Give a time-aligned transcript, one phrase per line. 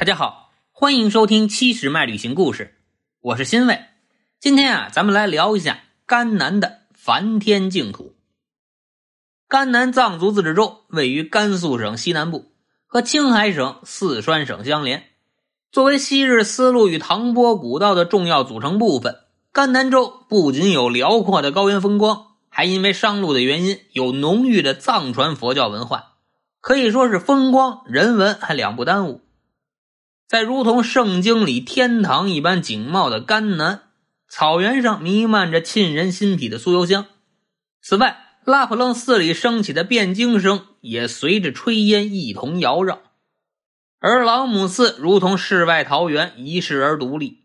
[0.00, 2.74] 大家好，欢迎收听七十迈旅行故事，
[3.20, 3.84] 我是新卫。
[4.40, 8.14] 今天啊，咱们来聊一下甘南的梵天净土。
[9.46, 12.46] 甘南藏族自治州位于甘肃省西南部，
[12.86, 15.04] 和青海省、四川省相连。
[15.70, 19.18] 作为昔日丝路与唐波古道的重要组成部分，
[19.52, 26.14] 甘南州不仅有辽阔的高原风光，还因为商路的原因，有浓郁的藏传佛教文化，
[26.62, 29.20] 可以说是风光人文还两不耽误。
[30.30, 33.82] 在如同圣经里天堂一般景貌的甘南
[34.28, 37.06] 草原上，弥漫着沁人心脾的酥油香。
[37.82, 43.00] 此外，拉卜楞寺里升起的辩经声也随着炊烟一同缭绕。
[43.98, 47.38] 而老姆寺如同世外桃源，遗世而独立。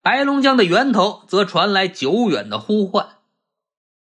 [0.00, 3.08] 白龙江的源头则传来久远的呼唤。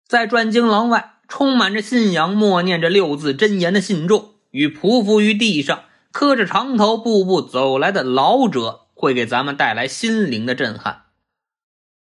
[0.08, 5.86] 在转经廊外，充满着信仰、默念着六字真言的信众与匍匐于地上。
[6.12, 11.06] 磕着长头步步走来的老者，会给咱们带来心灵的震撼。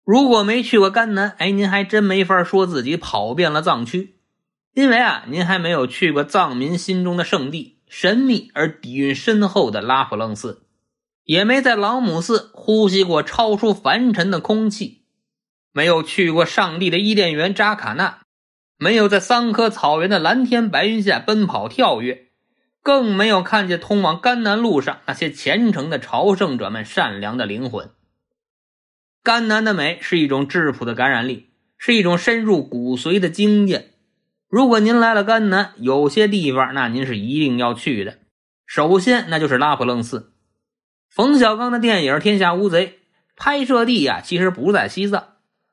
[0.05, 4.21] 如果没去过甘南，哎，您还真没法说自己跑遍了藏区，
[4.73, 10.63] 因为啊，您还没有去过藏民心中的圣地、神秘而底蕴深厚的拉卜楞寺，
[11.25, 15.03] 也没在朗姆寺呼吸过超出凡尘的空气，
[15.73, 18.21] 没有去过上帝的伊甸园扎卡纳，
[18.79, 22.26] 没有在桑科草原的蓝天白云下奔跑跳跃。
[22.87, 27.91] 更没有看见通往甘南路上那些虔诚的朝圣者们善良的灵魂。
[29.25, 33.91] 甘南的美是一种质朴的感染力，是一种深入骨髓的经验。
[34.49, 38.19] 如果您来了甘南，有些地方那您是一定要去的。
[38.67, 40.31] 首先，那就是拉卜楞寺。
[41.11, 42.87] 冯小刚的电影《天下无贼》
[43.35, 45.31] 拍摄地呀，其实不在西藏，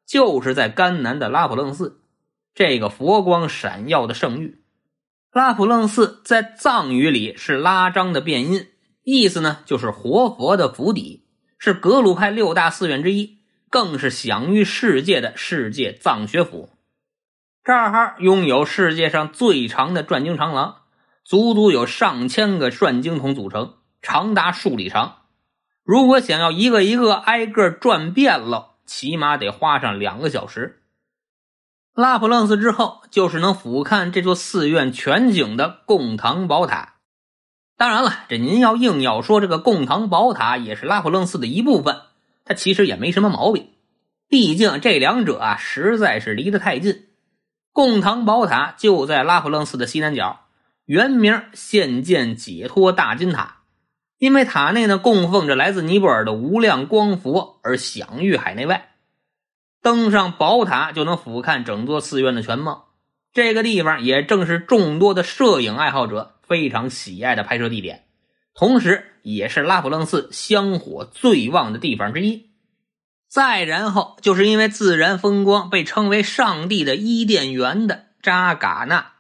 [0.08, 2.02] 就是在甘南的拉卜楞寺，
[2.56, 4.63] 这个佛光闪耀的圣域。
[5.34, 8.68] 拉卜楞寺在藏语里是拉章的变音，
[9.02, 11.26] 意思呢就是活佛的府邸，
[11.58, 16.70] 是格鲁派六大寺院之一，更是享誉世界的世界藏学府。
[17.64, 20.84] 这儿拥有世界上最长的转经长廊，
[21.26, 25.22] 足足有上千个转经筒组成，长达数里长。
[25.84, 30.83] 如果想要一个一个挨个转遍了，起码得花上两个小时。
[31.96, 36.96] 拉卜楞寺之后，就是能俯瞰这座寺院全景的贡唐宝塔。
[37.78, 42.02] 当然了，这您要硬要说这个贡唐宝塔也是拉卜楞寺的一部分，
[42.46, 43.70] 它其实也没什么毛病。
[44.28, 47.10] 毕竟这两者啊，实在是离得太近。
[47.72, 50.48] 贡唐宝塔就在拉卜楞寺的西南角，
[50.86, 53.58] 原名现见解脱大金塔，
[54.18, 58.93] 因为塔内呢供奉着来自尼泊尔的无量光佛，而享誉海内外。
[59.84, 62.88] 登上宝塔就能俯瞰整座寺院的全貌，
[63.34, 68.06] 这个地方也正是众多的摄影爱好者非常喜爱的拍摄地点，
[68.56, 72.50] 同时也是拉卜楞寺香火最旺的地方之一。
[73.28, 79.12] 再然后，就是因为自然风光被称为“上帝的伊甸园”的扎尕那。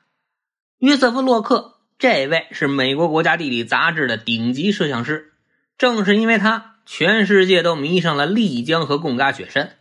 [0.80, 5.34] 约瑟夫·洛克这位是美国国家地理杂志的顶级摄像师，
[5.78, 9.76] 正是因为他，全世界都迷上了丽江和贡嘎雪山。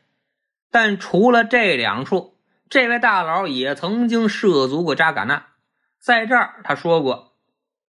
[0.73, 2.39] 但除了这两处，
[2.71, 5.49] 这位大佬也曾经涉足过扎尕那。
[6.01, 7.35] 在这儿，他说过：“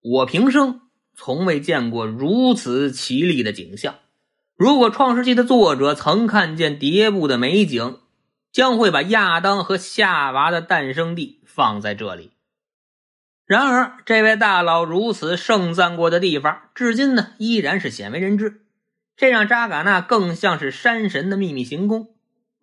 [0.02, 0.80] 我平生
[1.14, 3.94] 从未见过如此绮丽的景象。
[4.56, 8.00] 如果《创世纪》的作者曾看见迭部的美景，
[8.50, 12.32] 将会把亚当和夏娃的诞生地放在这里。”
[13.46, 18.62] 然而，这位大佬如此盛赞过的地方，至今呢依然是鲜为人知。
[19.16, 22.08] 这让扎尕那更像是山神的秘密行宫。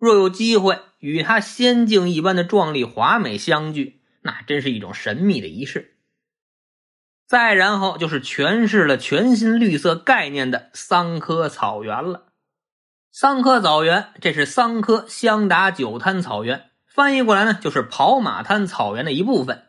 [0.00, 5.98] 若有机会与他仙境一般的壮丽华美相聚，那真是一种神秘的仪式。
[7.26, 12.24] 再然后就是诠释了全新绿色概念的桑科草原了。
[13.12, 19.64] 桑科草原，这是桑科香达九滩草原，翻译过来呢就是跑马滩草原的一部分。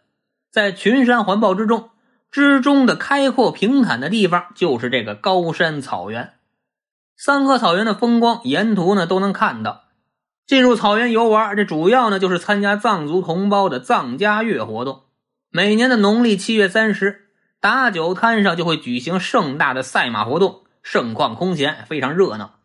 [0.50, 1.90] 在群山环抱之中，
[2.32, 6.36] 之中的开阔平坦的地方就是这个高山草原。
[7.18, 9.84] 桑科草原的风光，沿途呢都能看到。
[10.52, 15.04] 进入草原游玩，这主要呢就是参加藏族同胞的藏家月活动。
[15.50, 17.30] 每年的农历七月三十，
[17.62, 22.56] 打酒滩上就会举行盛大的赛马活动，盛况空前，非常热闹。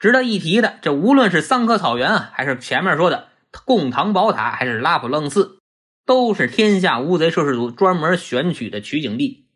[0.00, 3.28] 值得一提的，这无论是桑科草原啊，还是前面说的
[3.64, 5.60] 贡唐宝塔，还是拉卜楞寺，
[6.04, 9.46] 都是天下无贼摄制组专门选取的取景地。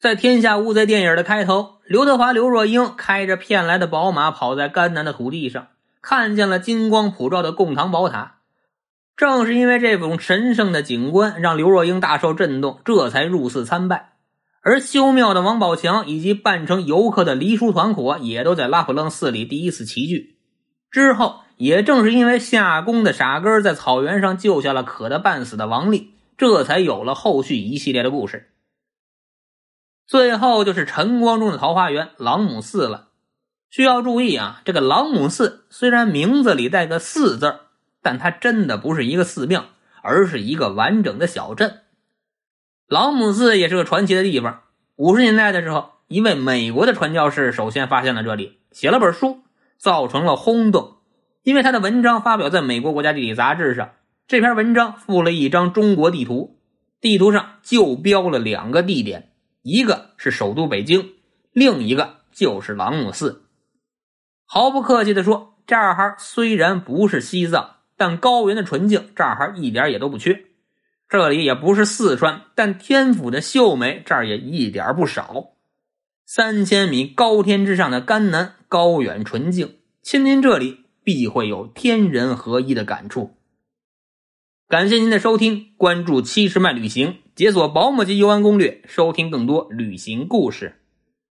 [0.00, 5.68] 在《天下无贼》电影的开头，刘德华、刘若英开着骗来的宝马跑在甘南的土地上。
[6.02, 8.40] 看见了金光普照的贡堂宝塔，
[9.16, 14.14] 正是因为这种神圣的景观，让刘若英大受震动，这才入寺参拜。
[14.62, 20.38] 而修庙的王宝强以及扮成游客的黎叔团伙也都在拉普楞寺里第一次齐聚。
[20.90, 28.50] 之后，也正是因为夏宫的傻根在草原上救下了渴得半死的王丽，这才有了后续一系列的故事。
[30.06, 33.09] 最后就是晨光中的桃花源朗姆寺了。
[33.70, 37.60] 需要注意啊，这个朗姆寺虽然名字里带个“寺”字
[38.02, 39.66] 但它真的不是一个寺庙，
[40.02, 41.82] 而是一个完整的小镇。
[42.88, 44.62] 朗姆寺也是个传奇的地方。
[44.96, 49.42] 五十年代的时候，一位美国的传教士首先发现了这里，写了本书，
[49.78, 50.96] 造成了轰动。
[51.44, 53.92] 因为他的文章发表在美国国家地理杂志上，
[54.26, 56.58] 这篇文章附了一张中国地图，
[57.00, 59.30] 地图上就标了两个地点，
[59.62, 61.12] 一个是首都北京，
[61.52, 63.44] 另一个就是朗姆寺。
[64.52, 70.46] 毫不客气地说，这儿哈虽然不是西藏，但高原的纯净这儿哈一点也都不缺。
[71.08, 75.50] 这里也不是四川，但天府的秀美这儿也一点不少。
[76.26, 83.36] 三千米高天之上的甘南，高远纯净，亲临这里必会有天人合一的感触。
[84.68, 90.79] 感谢您的收听，关注七十迈旅行，解锁保姆级游玩攻略，收听更多旅行故事。